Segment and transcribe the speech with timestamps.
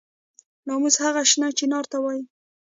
[0.67, 2.23] ناموس هغه شنه چنار ته وایي.